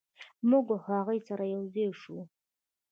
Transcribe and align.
موږ 0.49 0.65
او 0.73 0.79
هغوی 0.87 1.19
سره 1.27 1.43
یو 1.55 1.63
ځای 1.73 1.89
شوو. 2.01 2.21